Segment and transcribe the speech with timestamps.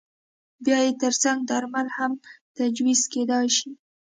[0.63, 2.11] بیا یې ترڅنګ درمل هم
[2.57, 3.69] تجویز کېدای شي.